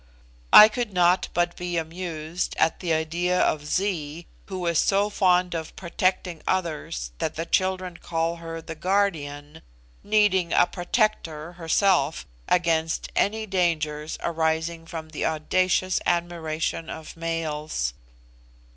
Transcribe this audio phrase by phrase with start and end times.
[0.51, 5.53] I could not but be amused at the idea of Zee, who is so fond
[5.53, 9.61] of protecting others that children call her 'THE GUARDIAN,'
[10.03, 17.93] needing a protector herself against any dangers arising from the audacious admiration of males.